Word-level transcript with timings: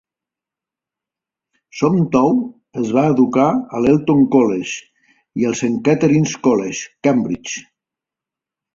Somtow 1.81 2.31
es 2.85 2.95
va 2.99 3.03
educar 3.11 3.45
a 3.51 3.83
l'Eton 3.85 4.25
College 4.39 4.91
i 5.43 5.49
al 5.51 5.57
Saint 5.63 5.79
Catharine's 5.91 6.37
College, 6.51 6.93
Cambridge. 7.11 7.67